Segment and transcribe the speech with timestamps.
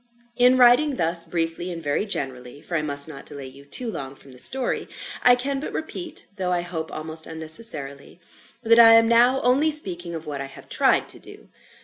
[0.35, 4.15] In writing thus briefly and very generally (for I must not delay you too long
[4.15, 4.89] from the story),
[5.21, 8.19] I can but repeat, though I hope almost unnecessarily,
[8.63, 11.49] that I am now only speaking of what I have tried to do.